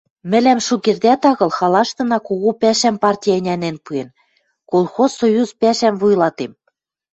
[0.29, 4.09] Мӹлӓм шукердӓт агыл халаштына кого пӓшӓм парти ӹнянен пуэн:
[4.71, 6.51] колхоз союз пӓшӓм вуйлатем...